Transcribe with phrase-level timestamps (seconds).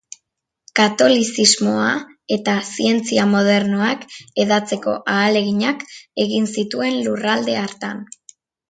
[0.77, 1.91] Katolizismoa
[2.37, 4.09] eta zientzia modernoak
[4.45, 5.89] hedatzeko ahaleginak
[6.27, 8.07] egin zituen lurralde hartan.